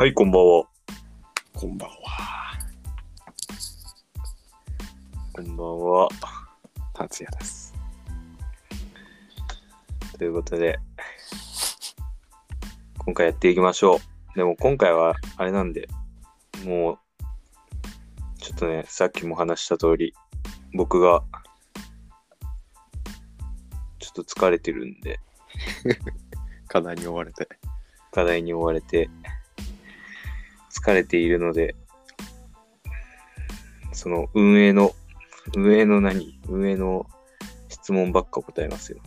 [0.00, 0.64] はい、こんばんは。
[1.52, 1.96] こんばんは。
[5.34, 6.08] こんばんは。
[6.94, 7.74] 達也です。
[10.16, 10.78] ということで、
[12.96, 13.98] 今回やっていきましょう。
[14.36, 15.86] でも今回はあれなんで、
[16.64, 16.98] もう、
[18.38, 20.14] ちょっとね、さっきも話した通り、
[20.72, 21.22] 僕が、
[23.98, 25.20] ちょっと疲れてるんで、
[26.68, 27.50] 課題に追われて。
[28.12, 29.10] 課題に追われて、
[30.80, 31.74] 疲れているので、
[33.92, 34.92] その運営の、
[35.54, 36.40] 運営の何？
[36.48, 37.06] 運営の
[37.68, 38.98] 質問ばっか答えますよ。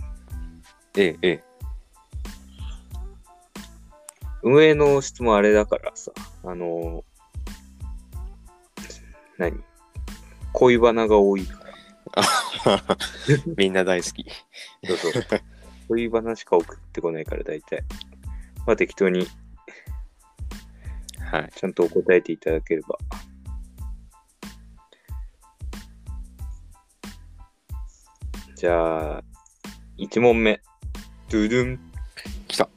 [0.98, 1.44] ええ、ええ。
[4.44, 6.12] 運営の質問あれだからさ、
[6.44, 7.04] あの
[9.38, 9.64] 何？
[10.54, 12.98] 恋バナが多いから。
[13.58, 14.26] みんな大好き。
[14.86, 15.24] そうそう。
[15.88, 17.84] 恋バナしか送ってこないから大体。
[18.68, 19.28] まあ適当に
[21.34, 21.50] はい。
[21.56, 22.96] ちゃんとお答えていただければ。
[28.56, 29.24] じゃあ、
[29.98, 30.62] 1問目。
[31.32, 31.80] ドゥドゥン。
[32.48, 32.70] 来た。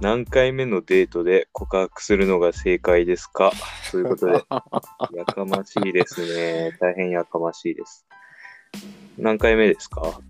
[0.00, 3.52] 何回目のデートで告白するのが正解ですか？
[3.92, 4.32] ということで、
[5.16, 6.76] やかましいですね。
[6.80, 8.04] 大変やかましいです。
[9.16, 10.20] 何回目ですか？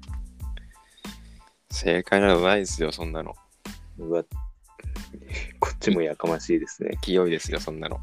[1.71, 3.35] 正解なのないですよ、そんなの。
[3.99, 4.23] うわ
[5.61, 6.99] こっちもやかましいですね。
[7.05, 8.01] 勢いですよ、そんなの。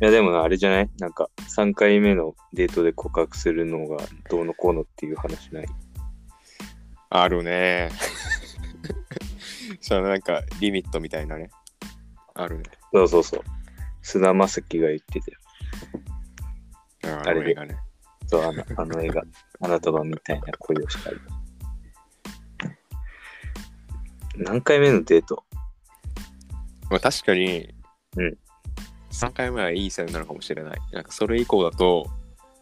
[0.00, 0.90] いやでもなあれじゃない？
[0.98, 3.98] なんか3回目のデートで告白するのが
[4.30, 5.66] どうのこうのっていう話ない？
[7.10, 7.90] あるね。
[9.80, 11.50] そのなんか、リミットみたいなね。
[12.34, 12.64] あるね。
[12.92, 13.40] そうそうそう。
[14.02, 15.30] 菅田将暉が言ってた
[17.10, 17.16] よ。
[17.18, 17.76] ああれがね。
[18.26, 19.22] そう、あのあの映画。
[19.60, 21.14] あなたはみたいな恋をしたい。
[24.38, 25.44] 何回目のデート？
[26.90, 27.74] まあ確かに、
[28.16, 28.38] うん。
[29.10, 30.78] 3回目はいい線なのかもしれない。
[30.92, 32.08] なんかそれ以降だと、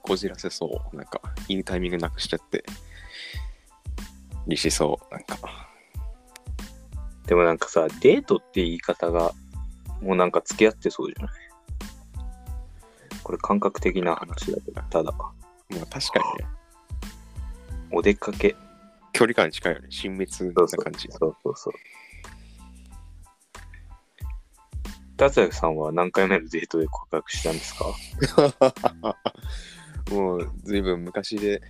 [0.03, 0.97] こじらせそう。
[0.97, 2.65] なんか、いいタイミングなくしちゃって。
[4.47, 5.15] にしそう。
[5.15, 5.39] なんか。
[7.27, 9.33] でもなんかさ、デートって言い方が、
[10.01, 11.35] もうなんか付き合ってそうじゃない？
[13.23, 15.33] これ感覚的な話だけど、ただ、ま
[15.83, 16.51] あ確かにね。
[17.91, 18.57] お出かけ。
[19.17, 19.87] 距離感近いよね。
[19.91, 21.09] 親密なそうそう感じ。
[21.11, 21.75] そうそうそう。
[25.17, 27.87] 達也さんは何回目のデートで告白したんですか？
[30.13, 31.63] もう、ずいぶん昔で、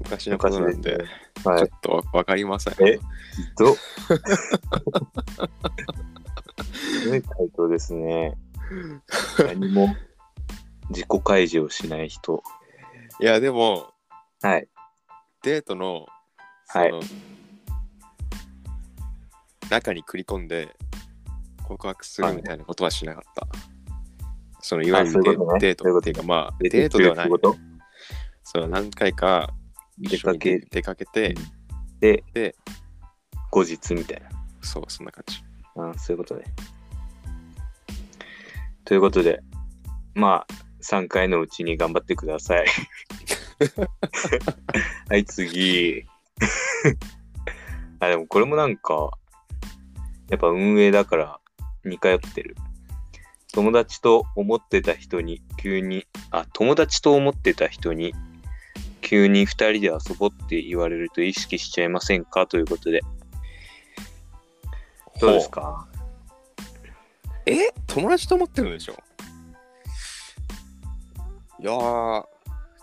[0.00, 0.96] 昔のことなんで、
[1.44, 1.68] はいちょっ。
[1.82, 2.74] とわわかりません。
[2.86, 2.98] え？
[3.58, 3.74] ど
[6.72, 8.38] すごい回答ですね。
[9.38, 9.94] 何も
[10.90, 12.42] 自己開示をしない人。
[13.20, 13.92] いや、でも、
[14.42, 14.68] はい。
[15.42, 16.13] デートの、そ
[16.74, 17.00] はいの、
[19.70, 20.68] 中に繰り込んで
[21.62, 23.46] 告白するみたいなことはしなかった。
[24.60, 27.30] そのいわゆるデあそういうことねデートっていうか、まあ、出デートではない
[28.42, 29.52] その何回か
[30.00, 31.34] 一緒に出出出かけて、
[32.00, 32.56] で、で
[33.50, 34.28] 後日みたいな。
[34.62, 35.42] そう、そんな感じ。
[35.76, 36.44] あそういうことね。
[38.84, 39.40] ということで、
[40.14, 42.66] まあ、3回のうちに頑張ってください。
[45.08, 46.06] はい、次。
[48.00, 49.10] あ、でもこれもなんか、
[50.28, 51.40] やっぱ運営だから
[51.84, 52.56] 似通ってる。
[53.52, 58.12] 友達と思ってた人に急に、あ、友達と思ってた人に
[59.00, 62.46] 急に2人で遊ぼって言われると意識しちゃいませんか？
[62.46, 63.00] ということで。
[65.20, 65.86] どうですか？
[67.46, 67.72] え？
[67.86, 68.94] 友達と思ってるんでしょ？
[71.60, 72.24] いやー、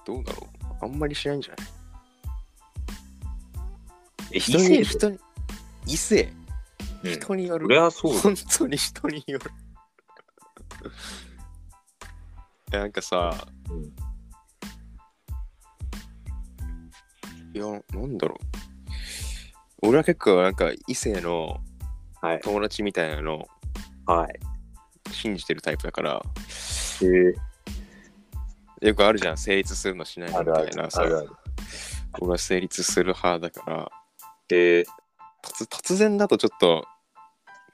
[0.06, 0.48] どうだろ
[0.82, 0.86] う。
[0.86, 1.68] あんまりしないんじゃない
[4.34, 4.84] え、人に、異性で？
[4.86, 5.20] 人に、
[5.88, 6.34] 異性、
[7.04, 7.70] うん人によるそ。
[7.70, 8.22] れはそうだ。
[8.22, 9.52] 本当に人による。
[12.72, 13.94] なんかさ、うん
[17.54, 18.38] いや、なんだろ
[19.82, 19.88] う。
[19.90, 21.60] 俺は結構なんか異性の
[22.22, 22.40] はい。
[22.42, 23.46] 友達みたいなの
[24.06, 24.40] はい。
[25.12, 26.22] 信じてるタイプだから、
[27.02, 31.06] えー、よくあるじゃん、成立するのしないのみたいなさあ。
[31.06, 31.30] るある。
[32.20, 33.92] 俺は成立する派だから、
[34.54, 34.86] えー、
[35.44, 36.86] 突突然だとちょっと、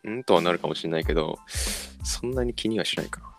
[0.07, 1.37] んとはなるかもしれないけど、
[2.03, 3.33] そんなに気にはしないかな。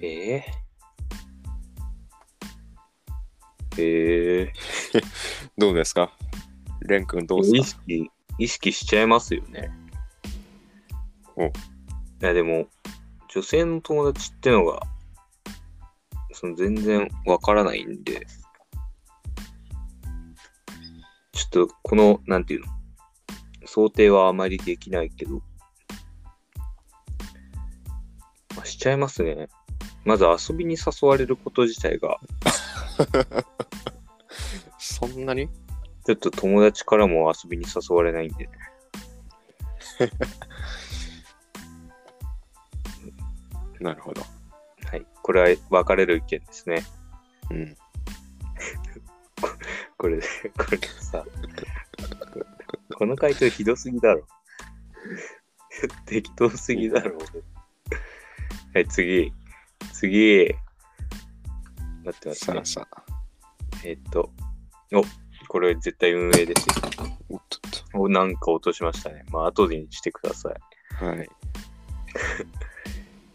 [0.00, 4.52] えー、え
[5.58, 6.12] どうですか？
[6.82, 7.82] レン君どうー、意ですか？
[7.82, 9.70] 識、意識しちゃいますよね。
[11.36, 11.46] お。
[11.46, 11.50] い
[12.20, 12.68] や、でも、
[13.28, 14.82] 女性の友達ってのが、
[16.40, 18.24] その全然わからないんで、
[21.32, 22.66] ちょっとこの、なんていうの、
[23.66, 25.42] 想定はあまりできないけど、
[28.54, 29.48] まあ、しちゃいますね。
[30.04, 32.20] まず遊びに誘われること自体が、
[34.78, 35.48] そんなに？
[36.06, 38.52] ちょっと友達からも遊びに誘われないんでね。
[43.80, 44.37] なるほど。
[45.28, 45.28] はい。
[45.28, 46.84] これは分かれる意見ですね。
[47.50, 47.76] うん。
[49.98, 50.24] これ、こ
[50.70, 51.24] れさ、
[52.96, 54.26] この回答ひどすぎだろ。
[56.06, 57.18] 適当すぎだろ。
[58.74, 59.32] はい、次。
[59.92, 60.54] 次。
[62.04, 62.64] 待って待ってさあ。
[62.64, 63.04] さあ。
[63.84, 64.32] えっと、
[64.92, 65.02] お、
[65.48, 66.74] これ絶対運営ですよ。
[67.28, 67.60] おっとっ
[67.94, 69.24] お、なんか落としましたね。
[69.30, 70.54] まあ、後でにしてください。
[70.98, 71.06] と。
[71.06, 71.28] はい。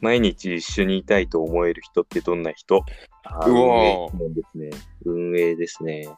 [0.04, 2.84] 毎日一緒にいたいと思える人ってどんな人？
[3.24, 3.54] あーう
[4.14, 4.70] 運営ですね。
[5.06, 6.10] 運営ですね。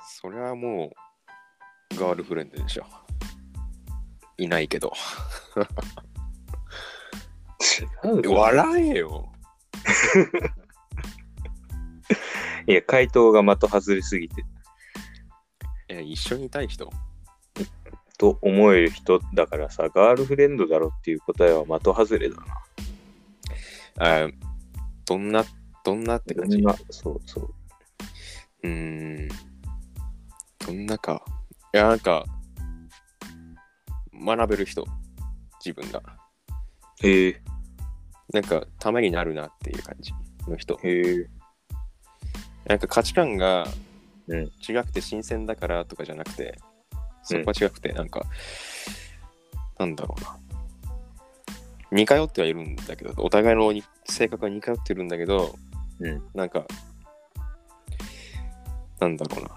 [0.00, 0.94] それはも
[1.94, 2.86] う、ガールフレンドでしょ。
[4.38, 4.94] いないけど。
[8.26, 9.30] 笑えよ。
[12.66, 14.42] いや、回答が的外れすぎて、
[15.88, 16.90] え、一緒にいたい人？
[18.20, 22.36] と思える人だからさ、ガールフレンドだろっていう答えは的外れだ
[23.96, 24.26] な。
[24.26, 24.28] あ
[25.06, 25.42] どんな、
[25.86, 26.62] どんなって感じ？
[26.90, 27.54] そうそう。
[28.62, 29.28] うーん。
[30.66, 31.24] どんなか。
[31.72, 32.26] いや、なんか、
[34.12, 34.84] 学べる人。
[35.64, 36.02] 自分が。
[37.02, 37.42] へえ、
[38.34, 40.12] なんか、ためになるなっていう感じ
[40.46, 40.78] の人。
[40.82, 41.30] へえ。
[42.66, 43.66] なんか価値観が
[44.28, 46.58] うん違くて新鮮だからとかじゃなくて、
[47.22, 48.22] そこは違くて、なんか、
[49.78, 50.36] なんだろうな。
[51.92, 55.54] 似通ってはいるんだけど、お互いのに性格が似通ってるんだけど、
[56.00, 56.22] うん。
[56.34, 56.64] なんか、
[59.00, 59.50] なんだろうな。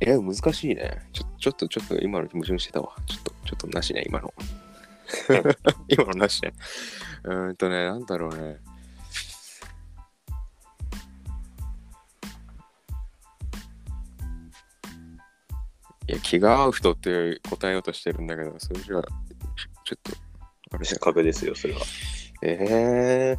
[0.00, 1.02] え、難しいね。
[1.12, 2.94] ちょちょっと、ちょっと今の矛盾してたわ。
[3.06, 4.32] ちょっと、ちょっとなしね、今の。
[5.88, 6.52] 今のなしね。
[7.24, 8.58] うーんとね、なんだろうね。
[16.08, 19.02] いや、気が合う人って答えようとしてるんだけど、それじゃあ、
[19.84, 20.12] ちょっと、
[20.70, 20.78] あ
[21.12, 21.80] れですよ、それは。
[22.42, 23.38] ええ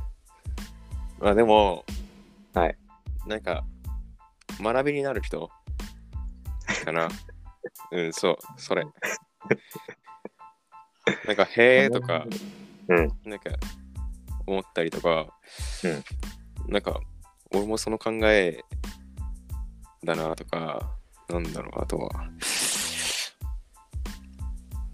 [1.19, 1.83] まあでも、
[2.53, 2.77] はい。
[3.25, 3.65] なんか、
[4.59, 5.49] 学びになる人？
[6.85, 7.09] かな。
[7.91, 8.83] うん、そう、それ。
[11.25, 12.25] なんか、へえとか、
[12.87, 13.07] うん。
[13.25, 13.49] なんか、
[14.45, 15.27] 思ったりとか、
[16.67, 16.99] なんか、
[17.51, 18.59] 俺もその考え
[20.03, 20.95] だなとか、
[21.29, 22.29] なんだろう、あとは、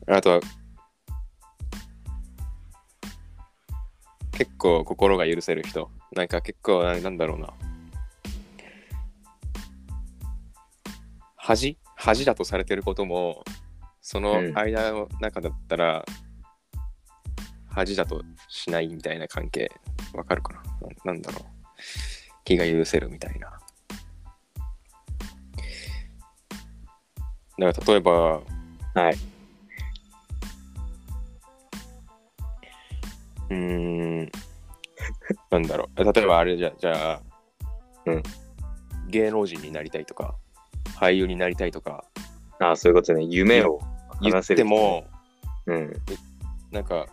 [0.07, 0.39] あとは、
[4.31, 5.89] 結構心が許せる人。
[6.15, 7.53] なんか結構、ななんだろうな。
[11.35, 11.77] 恥？
[11.95, 13.43] 恥だとされてることも、
[14.01, 16.05] そのうん間の中だったら、
[17.67, 19.71] 恥だとしないみたいな関係、
[20.13, 21.13] わかるかなな？
[21.13, 21.43] なんだろう。
[22.43, 23.59] 気が許せるみたいな。
[27.57, 28.11] だから例えば、
[28.93, 29.34] はい。
[33.49, 33.57] うー
[34.23, 34.31] ん、
[35.51, 36.03] なんだろう。
[36.13, 37.21] 例えばあれじゃ、じゃあ、
[38.05, 38.23] うん
[39.07, 40.35] 芸能人になりたいとか、
[40.97, 42.03] 俳優になりたいとか
[42.59, 43.23] ああ、そういうことね。
[43.23, 43.79] 夢を
[44.21, 44.57] 言っ話せる。
[44.57, 45.05] ても、
[45.67, 45.93] うん。
[46.71, 47.05] なんか、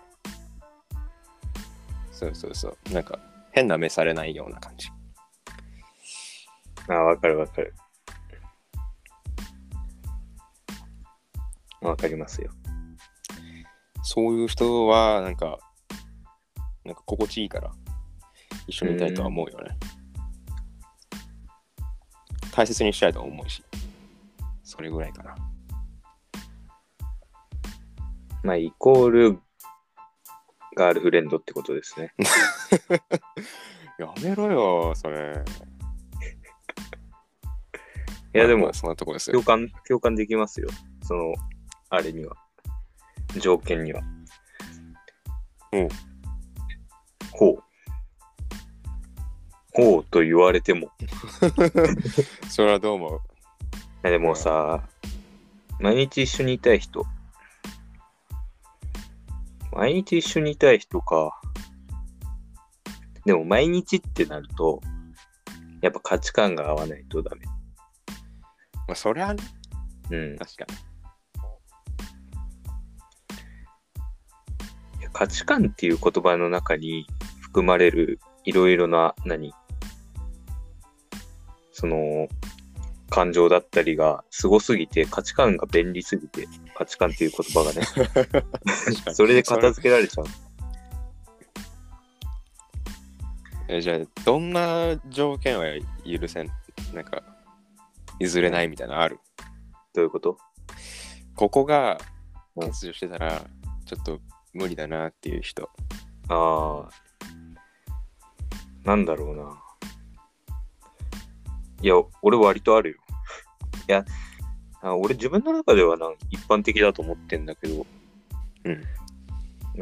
[2.10, 3.18] そうそうそう、なんか
[3.52, 4.88] 変な目されないような感じ。
[6.88, 7.74] ああ、わかるわかる。
[11.82, 12.50] わかりますよ。
[14.04, 15.58] そういう人は、なんか、
[16.84, 17.70] なんか心地いいから、
[18.66, 19.76] 一緒にいたいとは思うよね。
[22.52, 23.64] 大切にしたいとは思うし、
[24.62, 25.34] それぐらいかな。
[28.42, 29.40] まあ、イコール、
[30.76, 32.12] ガールフレンドってことですね。
[33.98, 35.44] やめろよ、それ。
[38.34, 39.44] いや、でもまあまあ、そんなとこですよ共。
[39.44, 40.68] 感、共感できますよ。
[41.02, 41.34] その、
[41.90, 42.34] あれには。
[43.40, 44.02] 条件には。
[45.72, 45.88] うん。
[47.42, 47.62] ほう。
[49.74, 50.92] ほうと言われても。
[52.48, 53.20] それはどう思う？
[54.02, 54.88] でもさ、
[55.80, 57.04] 毎日一緒にいたい人。
[59.72, 61.40] 毎日一緒にいたい人か。
[63.24, 64.80] でも毎日ってなると、
[65.80, 67.46] やっぱ価値観が合わないとダメ。
[68.86, 69.42] まあ、そりゃね、
[70.10, 70.36] うん。
[70.38, 70.92] 確かに。
[75.12, 77.06] 価値観っていう言葉の中に
[77.52, 79.52] 含まれるいろいろな何？
[81.70, 82.26] その
[83.10, 87.86] 感情だったりがすごすぎて、価値観が便利すぎて、価値観っていう言葉がね、
[89.12, 90.24] それで片付けられちゃう。
[93.68, 95.66] えじゃあ、どんな条件は
[96.06, 96.50] 許せん？
[96.94, 97.22] なんか、
[98.18, 99.20] 譲れないみたいなのある？
[99.92, 100.38] どういうこと？
[101.36, 102.00] ここが
[102.56, 102.70] うん。
[102.70, 103.42] 欠如してたら、
[103.84, 104.20] ちょっと
[104.54, 105.68] 無理だなっていう人。
[106.28, 106.88] ああ、
[108.84, 109.62] なんだろうな。
[111.80, 112.98] いや、俺割とあるよ。
[113.88, 114.04] いや、
[114.80, 117.86] あ俺自分の中ではなん一般的だと思ってんだけど、
[118.64, 118.84] うん。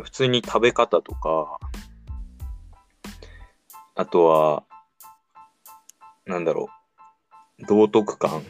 [0.02, 1.58] 普通に食べ方とか、
[3.94, 4.64] あとは、
[6.26, 6.68] なんだろ
[7.58, 8.42] う、道徳感。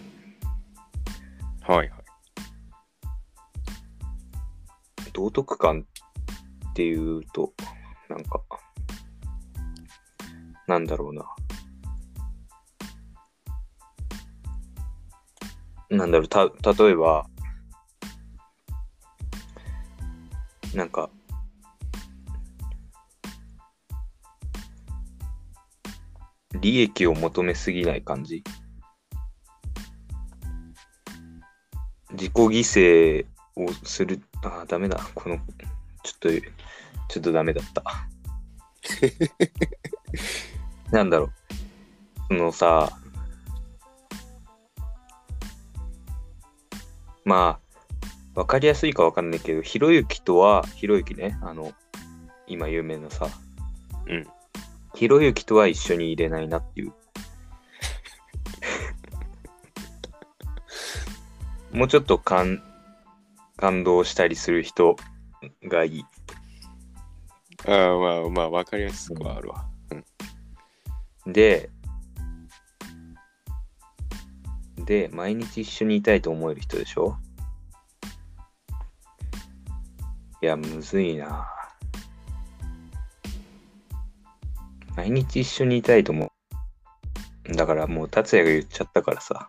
[1.62, 1.90] はいはい。
[5.12, 5.87] 道徳感
[6.71, 7.52] っていうと、
[8.09, 8.40] なんか、
[10.71, 11.25] なんだろうな。
[15.91, 16.45] なんだろう、た、
[16.85, 17.27] 例えば、
[20.73, 21.11] なんか、
[26.61, 28.45] 利益を求めすぎない感じ？
[32.12, 35.00] 自己犠牲をする、あ、ダメだ。
[35.17, 35.43] この、ちょ
[36.15, 36.31] っと、
[37.09, 37.83] ちょっとダメだった。
[40.91, 41.33] なんだろう。
[42.29, 42.91] そのさ、
[47.25, 47.61] ま
[48.35, 51.73] あ、わかりやすいかわかんないけど、ひろゆきとは、ひろゆきね、あの、
[52.47, 53.29] 今有名なさ、
[54.07, 54.27] うん。
[54.95, 56.93] ひろゆきとは一緒に入れないなっていう。
[61.77, 62.63] もうちょっと感
[63.57, 64.97] 感動したりする人
[65.65, 66.05] がいい。
[67.67, 69.69] ああ、まあまあ、わかりやすくはあるわ。
[71.27, 71.71] で、
[74.77, 77.17] で、毎日一緒にいたいと思える人でしょ？
[80.43, 81.49] いや、むずいな。
[84.97, 86.33] 毎日一緒にいたいと思
[87.47, 87.53] う。
[87.55, 89.49] だからもう達也が言っちゃったからさ。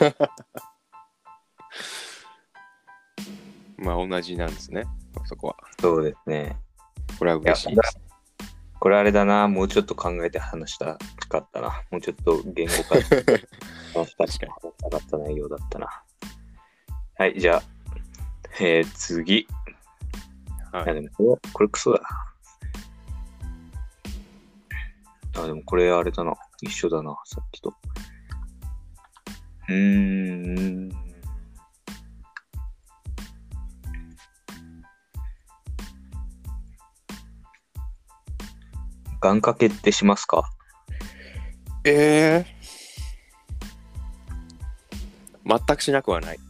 [3.76, 4.84] まあ、同じなんですね。
[5.24, 5.56] そこは。
[5.80, 6.56] そうですね。
[7.18, 8.09] これは嬉しいです。
[8.80, 9.46] これあれだな。
[9.46, 11.82] もうちょっと考えて話したかったな。
[11.90, 13.46] もうちょっと言語化して
[13.94, 16.02] 話した確かった内容だったな。
[17.16, 17.62] はい、じゃあ、
[18.58, 19.46] えー、次。
[20.72, 22.00] はいや、でもこれ、これクソだ
[25.34, 25.42] な。
[25.42, 26.34] あ、でもこれあれだな。
[26.62, 27.74] 一緒だな、さっきと。
[29.68, 31.09] うーん。
[39.20, 40.50] 願掛けってしますか？
[41.84, 42.60] ええ
[45.46, 46.38] 全くしなくはない。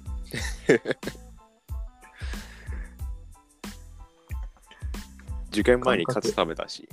[5.50, 6.88] 受験前にカツ食べたし。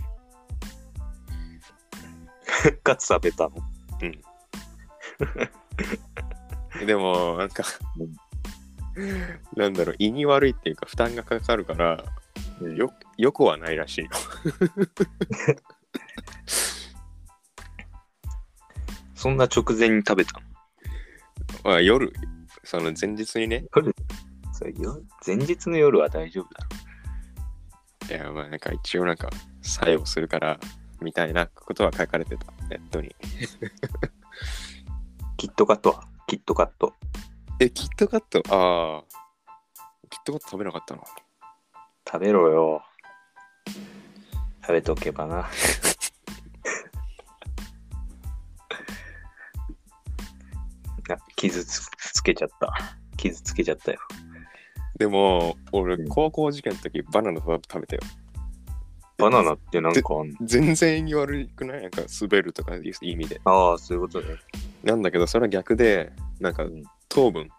[2.84, 3.56] カツ食べたの？
[6.86, 7.64] でも、なんか、
[9.56, 12.04] なんだろう、胃に悪いっていうか、負担がかかるから、
[12.62, 14.06] よよくはないらしい。
[14.06, 14.12] よ。
[19.16, 20.46] そんな直前に食べたの？
[21.64, 22.14] まあ、夜、
[22.64, 23.66] その前日にね、
[24.54, 26.68] それよ前日の夜は大丈夫だ
[28.10, 28.16] ろ。
[28.16, 29.30] いや、まあ、なんか一応なんか、
[29.62, 30.60] 作用するから、
[31.02, 33.16] みたいなことは書かれてた、ネットに。
[35.38, 36.08] キットカットは？
[36.28, 36.94] キットカット？
[37.60, 38.42] え、キットカット？
[38.50, 39.04] ああ、
[40.10, 41.04] キットカット食べなかったの？
[42.10, 42.84] 食べろよ。
[44.62, 45.50] 食べとけばな。
[51.10, 52.74] あ傷つつけちゃった。
[53.18, 54.00] 傷つけちゃったよ。
[54.98, 58.02] でも、俺う、ん高校受験の時、バナナ食べたよ。
[59.18, 60.02] バナナってなんか
[60.44, 61.82] 全然意味悪くない？
[61.82, 63.42] なんか滑るとかいう意味で。
[63.46, 64.36] ああ、そういうことね。
[64.84, 67.50] なんだけど、それは逆で、なんかうん糖分、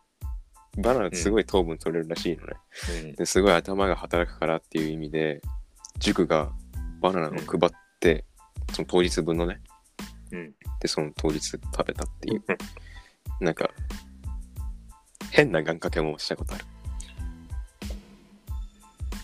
[0.78, 2.54] バナナってすごい糖分取れるらしいのね。
[3.04, 3.12] うん。
[3.14, 5.42] ですごい頭が働くからっていう意味で、
[5.98, 6.52] 塾が
[7.00, 8.24] バナナを配って、
[8.72, 9.60] その当日分のね、
[10.30, 10.54] うん。
[10.80, 12.44] で、その当日食べたっていう、
[13.40, 13.70] なんか、
[15.30, 16.64] 変な願掛けもしたことある。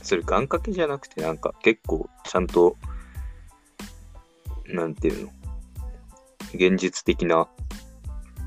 [0.02, 2.76] それ願掛けじゃなくて、なんか結構ちゃんと、
[4.66, 5.32] なんていうの？
[6.54, 7.48] 現実的な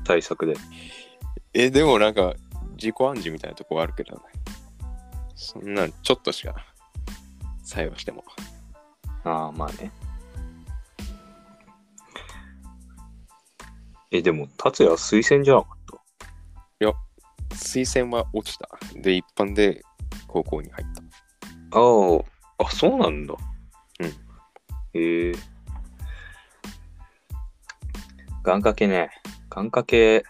[0.04, 0.54] 対策で。
[1.52, 2.34] え、でもなんか、
[2.80, 4.22] 自己暗示みたいなとこはあるけどね。
[5.34, 6.54] そんなんちょっとしか
[7.62, 8.24] 作用しても。
[9.24, 9.90] ああ、まあね。
[14.10, 15.98] え、でも、達也は推薦じゃなかった？
[17.54, 18.68] 推薦は落ちた。
[18.94, 19.82] で、一般で
[20.28, 20.86] 高校に入っ
[21.70, 21.78] た。
[21.78, 21.80] あ
[22.60, 23.34] あ、あ、そうなんだ。
[24.00, 24.06] うん。
[25.00, 25.32] へえ。
[28.44, 29.10] 願掛けね。
[29.50, 30.24] 願掛け。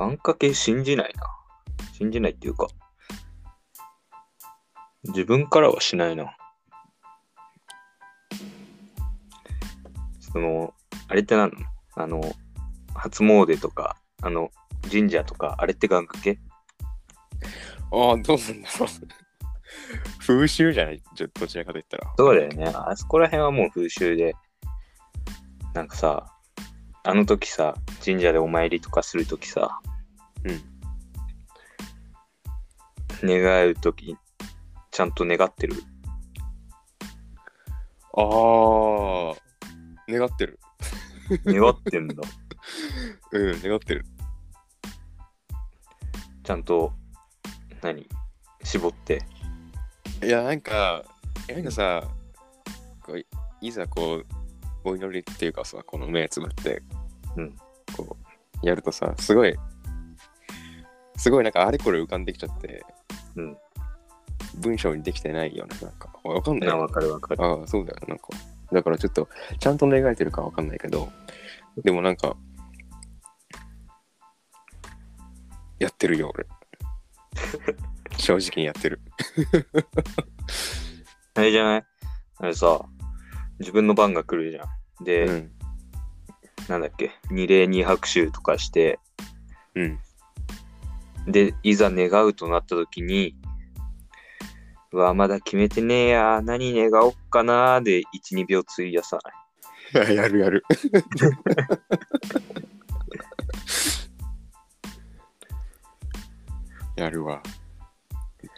[0.00, 1.26] 願掛け信じないな。
[1.92, 2.68] 信じないっていうか。
[5.04, 6.34] 自分からはしないな。
[10.20, 10.72] その、
[11.08, 11.66] あれって何なの？
[11.96, 12.34] あの、
[12.94, 14.50] 初詣とか、あの、
[14.90, 16.40] 神社とか、あれって願掛け？
[17.92, 18.88] ああ、どうなんだろう。
[20.26, 21.02] 風習じゃない？
[21.14, 22.10] じゃどちらかと言ったら。
[22.16, 22.72] そうだよね。
[22.74, 24.34] あそこら辺はもう風習で、
[25.74, 26.26] なんかさ、
[27.02, 29.80] あの時さ、神社でお参りとかする時さ、
[30.44, 30.60] うん。
[33.28, 34.16] 願う時、
[34.90, 35.74] ちゃんと願ってる？
[38.16, 39.34] ああ、
[40.08, 40.58] 願ってる。
[41.44, 42.16] 願ってんだ。
[43.32, 44.04] うん、願ってる。
[46.42, 46.92] ちゃんと、
[47.82, 48.08] 何？
[48.64, 49.22] 絞って。
[50.22, 51.04] いや、なんか、
[51.48, 52.08] なんかさ、
[53.02, 53.26] こうい
[53.60, 54.26] いざこう、
[54.84, 56.82] お祈りっていうかさ、この目つぶって、
[57.36, 57.56] うん
[57.96, 58.16] こ
[58.62, 59.54] う、やるとさ、すごい、
[61.20, 62.82] すごいなんかあれこれ浮かんできちゃって、
[63.36, 63.56] うん。
[64.54, 65.76] 文章にできてないよね。
[65.82, 66.68] なんか、わかんない。
[66.68, 67.44] な、わかるわかる。
[67.44, 67.98] ああ、そうだよ。
[68.08, 68.28] なんか、
[68.72, 71.12] だからちょっと、ちゃんと願えてるかわかんないけど、
[71.84, 72.36] でもなんか、
[75.78, 76.46] やってるよ、俺。
[78.16, 79.00] 正直にやってる。
[81.34, 81.84] あれじゃない？
[82.38, 82.82] あれさ、
[83.58, 85.04] 自分の番が来るじゃん。
[85.04, 85.52] で、うん。
[86.68, 88.98] なんだっけ、二礼二拍手とかして、
[89.74, 90.00] うん。
[91.26, 93.36] で、いざ願うとなった時に、
[94.92, 98.04] うわ、まだ決めてねえや、何願おっかなーで、1、
[98.36, 99.18] 2秒費やさ
[99.94, 100.14] ない。
[100.16, 100.64] やるやる。
[106.96, 107.42] やるわ。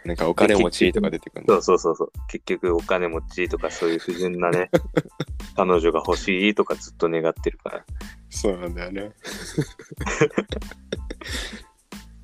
[0.05, 2.11] なんかお金持ちとか出てくるそうそうそうそう。
[2.27, 4.69] 結局、お金持ちとかそういう不純なね、
[5.55, 7.85] 彼女が欲しいとかずっと願ってるから。
[8.29, 9.11] そうなんだよね。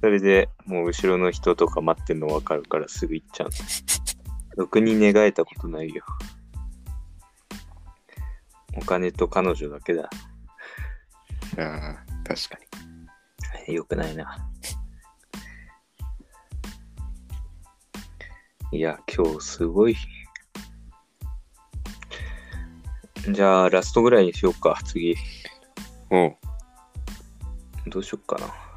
[0.01, 3.49] それでもう後ろの人とか待ってんの分かるからすぐ行っちゃう。
[4.59, 6.03] ろくに願えたことないよ。
[8.75, 10.09] お金と彼女だけだ。
[11.57, 12.59] ああ、確か
[13.67, 13.73] に。
[13.73, 14.49] よくないな。
[18.71, 19.95] いや、今日すごい。
[23.31, 25.15] じゃあ、ラストぐらいにしようか、次。
[26.09, 26.35] おう。
[27.87, 28.68] どうしよっかな。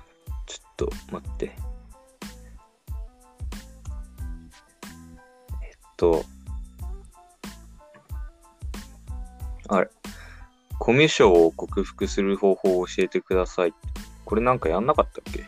[0.83, 1.57] と待って。
[5.63, 6.25] えっと。
[9.69, 9.89] あれ。
[10.81, 13.75] コミュ障を克服する方法を教えてください。
[14.25, 15.45] これなんかやんなかったっけ？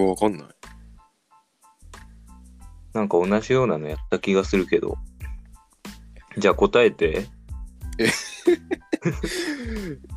[0.00, 0.48] わかんない。
[2.92, 4.96] なんか同じようなのやった気がするけど。
[6.36, 7.26] じゃあ答えて。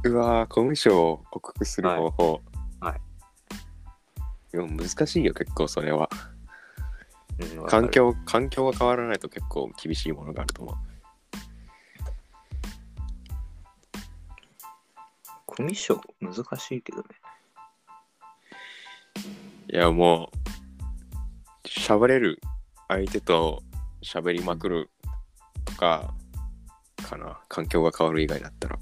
[0.03, 2.23] うわー、コミュ障を克服する方法。
[2.23, 2.41] はいはい
[4.51, 6.09] でも難しいよ、結構それは。
[7.39, 7.89] うん環。
[7.89, 10.75] 境、環境が変わらないと結構厳しいものがあると思う。
[15.45, 17.03] コミュ障難しいけどね。
[19.69, 22.39] いや、もう、喋れる
[22.87, 23.61] 相手と
[24.03, 24.89] 喋りまくる
[25.65, 26.13] とか、
[27.01, 27.39] かな。
[27.49, 28.79] 環境が変わる以外だったら。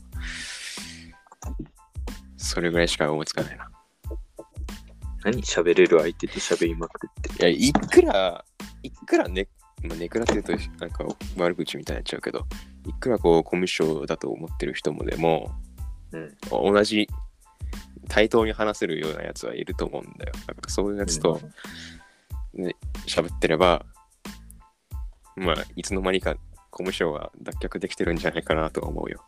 [2.37, 3.69] それぐらいしか思いつかないな。
[5.23, 7.43] 何喋れる相手と喋りまくって。
[7.43, 8.45] いや、いくら、
[8.83, 9.47] いくらね、
[9.83, 11.05] まあ、ネクラって言うとなんか
[11.37, 12.45] 悪口みたいになっちゃうけど、
[12.85, 15.51] いくらこうコミュ障だと思ってる人もでも、
[16.11, 16.73] うん。
[16.73, 17.07] 同じ
[18.07, 20.33] 対等に話せるようなやつはいると思うんだよ。
[20.47, 21.39] だからそういうやつと
[23.05, 23.85] 喋ってれば、
[25.35, 26.35] まあ、いつの間にか
[26.71, 29.23] コミュ障は脱却できてるんじゃないかなとは思うよ。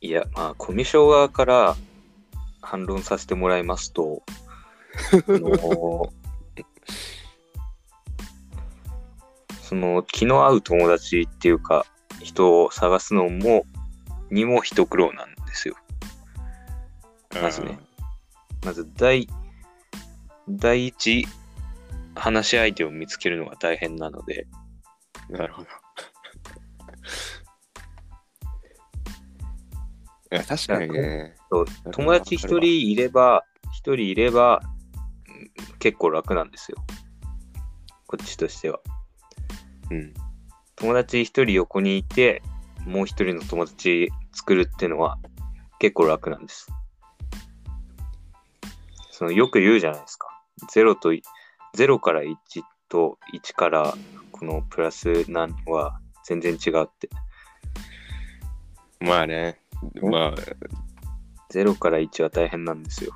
[0.00, 1.76] いや、まあ、コミュ障側から
[2.60, 4.22] 反論させてもらいますと、
[9.62, 11.84] その気の合う友達っていうか、
[12.22, 13.64] 人を探すのも、
[14.30, 15.74] にも一苦労なんですよ。
[17.42, 17.78] まずね
[18.64, 19.28] まず、第、
[20.48, 21.26] 第一、
[22.14, 24.46] 話し相手を見つけるのが大変なので。
[25.28, 25.68] なるほど。
[30.32, 31.36] いや、確かにね。
[31.50, 34.77] そう友達一人いれば、一人いれば、うん
[35.78, 36.78] 結構楽なんですよ。
[38.06, 38.80] こっちとしては。
[39.90, 40.14] うん。
[40.76, 42.42] 友達一人横にいて、
[42.86, 45.18] もう一人の友達作るっていうのは
[45.78, 46.68] 結構楽なんです。
[49.10, 50.28] そのよく言うじゃないですか。
[50.74, 51.22] 0とい、
[51.76, 52.36] 0から1
[52.88, 53.94] と1から
[54.32, 57.08] このプラスなんは全然違うって。
[59.00, 59.60] まあね。
[60.00, 60.34] まあ、
[61.52, 63.12] 0から1は大変なんですよ。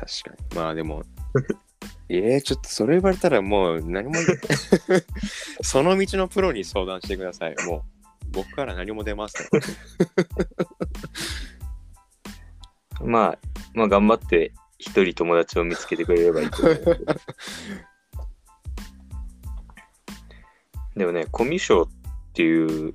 [0.00, 0.56] 確かに。
[0.56, 1.02] まあでも、
[2.08, 4.14] えー、ちょっとそれ言われたらもう何も、
[5.62, 7.56] その道のプロに相談してください。
[7.66, 7.84] も
[8.24, 9.46] う、僕から何も出ません。
[13.04, 13.38] まあ、
[13.74, 16.96] まあ頑張って一人友達を見つけてくれればいいと思うけど。
[20.96, 22.94] でもね、コミュ障っていう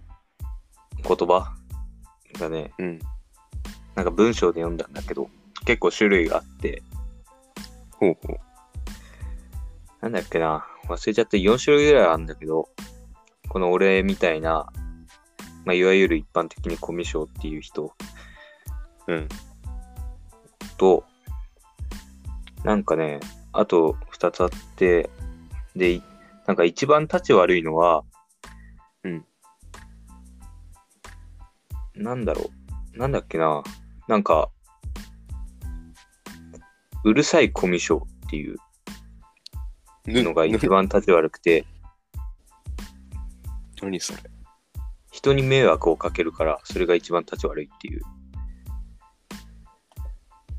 [1.07, 1.55] 言葉
[2.33, 2.99] がね、うん。
[3.95, 5.29] なんか文章で読んだんだけど、
[5.65, 6.83] 結構種類があって、
[7.99, 8.37] ほうほう。
[10.01, 12.69] なんだっけな、忘れちゃって4種類ぐらいあるんだけど、
[13.49, 14.67] この俺みたいな、
[15.65, 17.93] まあ、いわゆる一般的にコミュ障っていう人
[19.07, 19.27] うん。
[20.77, 21.05] と、
[22.63, 23.19] なんかね、
[23.53, 25.09] あと2つあって、
[25.75, 26.03] で、い
[26.45, 28.03] なんか一番立ち悪いのは、
[29.03, 29.25] うん。
[31.95, 32.49] なんだろ
[32.95, 33.63] う、なんだっけな、
[34.07, 34.49] なんか、
[37.05, 38.57] うるさいコミュ障っていう
[40.07, 41.63] のが一番立ち悪くて、
[43.79, 44.19] 何それ
[45.11, 48.01] 人に迷惑をかけるから、それが一番立ち悪いっていう。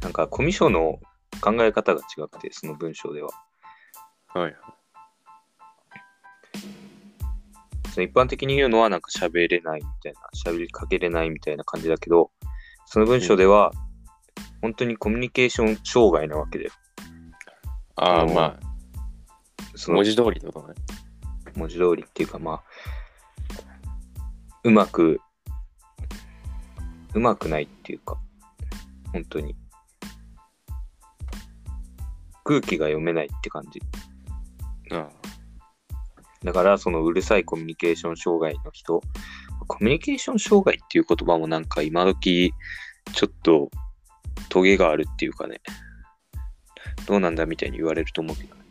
[0.00, 1.00] なんか、コミュ障の
[1.40, 3.30] 考え方が違くて、その文章では。
[4.28, 4.56] はい。
[7.92, 12.30] その一般的に言うのは、なんか喋れないみたいな、喋りかけれないみたいな感じだけど、
[12.84, 13.72] その文章では、
[14.66, 16.72] 本当にコミュニケーション障害なわけだよ。
[17.94, 18.60] ああ、うんまあ、
[19.76, 20.74] その文字通りってことね。
[21.54, 22.62] 文字通りっていうか、まあ、
[24.64, 25.20] うまく、
[27.14, 28.18] うまくないっていうか、
[29.12, 29.54] 本当に。
[32.42, 33.80] 空気が読めないって感じ。
[34.90, 35.08] あ
[36.42, 39.00] だから、そのうるさいコミュニケーション障害の人、
[39.68, 42.52] コミュニケーション障害っていう言葉もなんか今時、
[43.12, 43.70] ちょっと、
[44.48, 45.60] トゲがあるっていうかね、
[47.06, 48.62] どうなんだみたいに言われると思うけどね。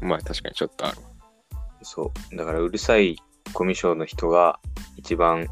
[0.00, 0.98] あまあ確かにちょっとある。
[1.82, 2.36] そう。
[2.36, 3.16] だから、うるさい
[3.52, 4.60] コミュ障の人が
[4.96, 5.48] 一番、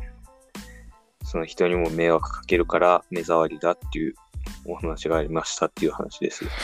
[1.25, 4.15] その人にも迷惑かけるから目障りだっていう
[4.65, 6.45] お話がありましたっていう話です。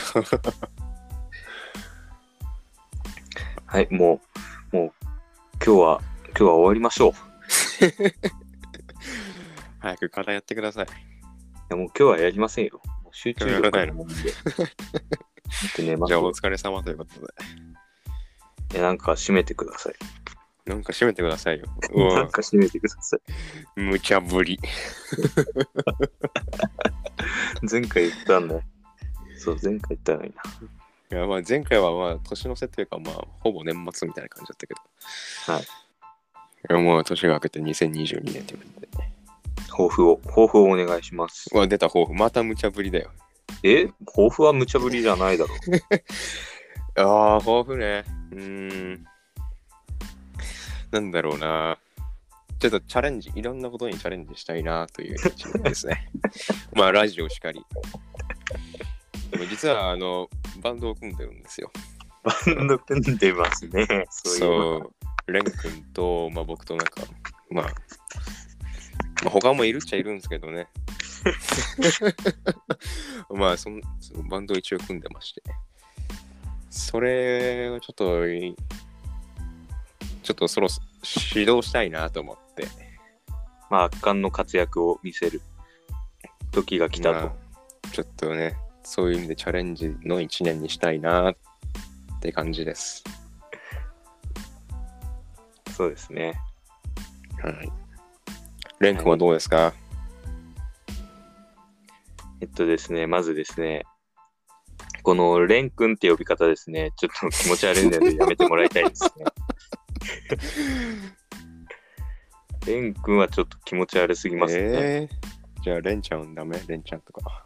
[3.65, 4.21] はい、も
[4.71, 4.93] う、もう、
[5.63, 7.11] 今日は、今日は終わりましょう。
[7.11, 7.15] い
[9.79, 11.06] 早く課題やってください。
[11.69, 12.81] や、もう今日はやりませんよ。
[13.11, 16.33] 集中力やらないの じゃあお。
[16.33, 17.27] 疲れ様ということで。
[18.73, 19.95] いや、なんか閉めてください。
[20.65, 21.65] なんか閉めてくださいよ。
[21.93, 23.19] うなんわか閉めてください。
[23.79, 24.59] 無茶ぶり。
[27.69, 28.63] 前回言ったんだよ。
[29.37, 30.41] そう、前回言ったのにな。
[31.09, 34.81] いやまあ前回はまあ年の瀬というかまあほぼ年末みたいな感じだったけど。
[35.53, 35.61] はい。
[35.63, 35.65] い
[36.69, 39.16] やもう年が明けて2022年ということで。
[39.69, 41.49] 抱負を、抱負をお願いします。
[41.53, 42.13] うわ、出た抱負。
[42.13, 43.11] また無茶ぶりだよ。
[43.63, 43.87] え？
[44.05, 45.53] 抱負は無茶ぶりじゃないだろ。
[47.03, 48.03] ああ、抱負ね。
[48.31, 49.05] うーん。
[50.91, 51.77] なんだろうな。
[52.59, 56.09] ちょっとチャレンジ、いろんなことにチャレンジしたいなという一年ですね。
[56.73, 57.63] まあ、ラジオしかり。
[59.29, 60.27] でも実は、あの、
[60.61, 61.71] バンドを組んでるんですよ。
[62.23, 63.85] バンド組んでますね。
[64.09, 64.91] そういうそ
[65.27, 67.01] う、レン君と、まあ、僕となんか、
[67.51, 67.75] まあ、
[69.27, 70.67] まあ、他もいるっちゃいるんですけどね。
[73.29, 75.43] まあそん、そのバンドを一応組んでまして。
[76.69, 78.55] それをちょっとい、
[80.23, 80.87] ちょっとそろそろ
[81.35, 82.69] 指導したいなと思って。
[83.69, 85.41] まあ、圧巻の活躍を見せる
[86.51, 87.13] 時が来たと。
[87.13, 87.31] まあ
[87.91, 91.35] ちょっとね、そういう意味でチャレンジの一年にしたいなっ
[92.21, 93.03] て感じです。
[95.75, 96.39] そうですね。
[97.41, 97.86] はい。
[98.79, 99.73] レン君はどうですか、
[102.41, 103.85] えっとですね、まずですね、
[105.01, 109.25] このレン君って呼び方ですね、ちょっと気持ち悪いので やめてもらいたいですね。
[112.67, 114.61] レン君はちょっと気持ち悪すぎますね。
[114.61, 116.61] えー、じゃあ、レンちゃんダメ？
[116.67, 117.45] レンちゃんとか。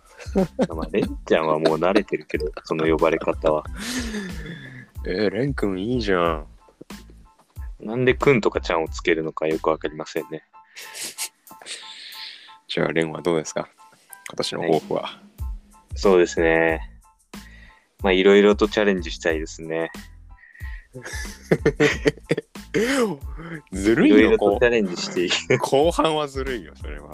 [0.75, 3.63] まあ、レンちゃんはもう慣れてるけど、その呼ばれ方は。
[5.05, 6.47] えー、レン君いいじゃん。
[7.79, 10.43] なんで君とかちゃんをつけるのかよくわかりませんね。
[12.73, 13.67] じゃあ、レンはどうですか？
[14.29, 15.19] 今年の抱負は。
[15.95, 16.89] そうですね。
[18.01, 19.91] まあ、いろいろとチャレンジしたいですね。
[23.73, 27.13] ずるいろいいよことろチャレンジしてい後半はずるいよそれは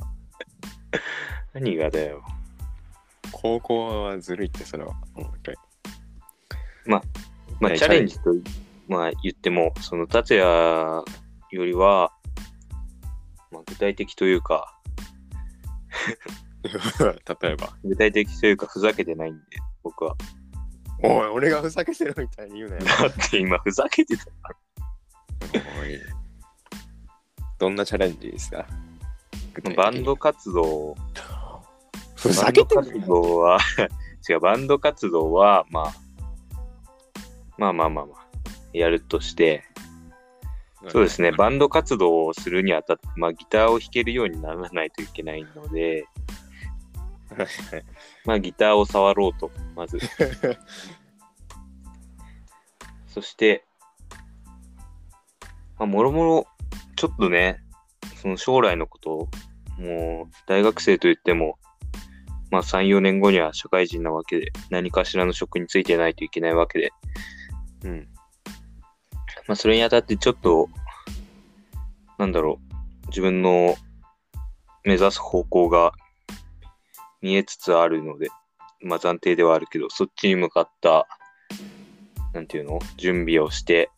[1.53, 2.23] 何がだよ。
[3.31, 5.57] 高校はずるいってそれは本当に
[6.85, 7.01] ま
[7.61, 8.31] あ、ねチャレンジと、
[8.87, 12.13] まあ、言っても、その、達也よりは、
[13.51, 14.76] まあ、具体的というか、
[17.41, 17.69] 例えば。
[17.83, 19.41] 具体的というか、ふざけてないんで、
[19.83, 20.15] 僕は。
[21.03, 22.81] おい俺がふざけてるみたいに言うなよ。
[22.85, 24.25] だって今、ふざけてた。
[25.81, 25.99] おい。
[27.59, 28.65] どんなチャレンジですか？
[29.75, 30.95] バンド活動、
[32.15, 33.59] ふざけてバンドる活動は、
[34.29, 35.93] 違う、バンド活動は、まあ、
[37.57, 38.27] まあまあまあまあ、
[38.73, 39.63] やるとして、
[40.89, 46.05] そうですね、バンド活動をするにあたって、まあ、ギターを弾けるようにならないといけないので、
[48.25, 49.99] まあ、ギターを触ろうと、まず。
[53.07, 53.65] そして、
[55.79, 56.47] まあ、もろもろ、
[56.95, 57.63] ちょっとね、
[58.21, 59.27] その将来のこと、
[59.79, 61.57] もう、大学生といっても、
[62.51, 66.91] まあ、3、4年後には社会人なわけで、何かしらの職についてないといけないわけで、
[67.83, 68.07] うん
[69.47, 70.69] まあ、それにあたってちょっと、
[72.17, 72.59] なんだろ
[73.05, 73.75] う、自分の
[74.83, 75.93] 目指す方向が
[77.21, 78.29] 見えつつあるので、
[78.81, 81.07] まあ暫定ではあるけど、そっちに向かった、
[82.33, 83.89] なんていうの準備をして、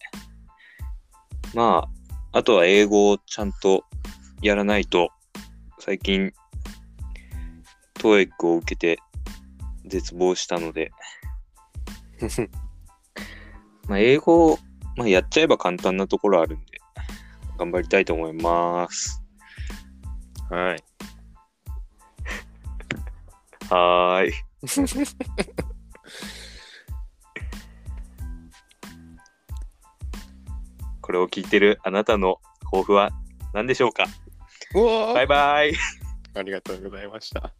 [1.54, 1.90] ま
[2.32, 3.84] あ、あとは英語をちゃんと
[4.42, 5.10] やらないと、
[5.80, 6.32] 最近、
[7.96, 9.00] トーエックを受けて
[9.86, 10.92] 絶望したので、
[13.88, 14.60] まあ、英語、
[15.00, 16.82] まあ、やっちゃえば簡単なところあるんで、
[17.58, 19.24] 頑張りたいと思います。
[20.50, 20.84] はい
[23.74, 24.34] はーい。
[31.02, 33.12] これを聞いてるあなたの抱負は
[33.54, 34.04] 何でしょうか？
[35.14, 35.74] バイバイ。
[36.36, 37.54] ありがとうございました